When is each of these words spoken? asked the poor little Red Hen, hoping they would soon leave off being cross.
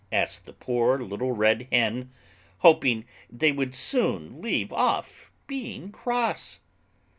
asked 0.11 0.47
the 0.47 0.53
poor 0.53 0.97
little 0.97 1.31
Red 1.31 1.67
Hen, 1.71 2.09
hoping 2.61 3.05
they 3.29 3.51
would 3.51 3.75
soon 3.75 4.41
leave 4.41 4.73
off 4.73 5.31
being 5.45 5.91
cross. 5.91 6.59